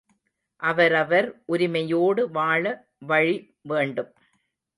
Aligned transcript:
அவரவர் 0.61 1.27
உரிமையோடு 1.45 2.31
வாழ 2.31 2.63
வழி 3.05 3.37
வேண்டும். 3.63 4.11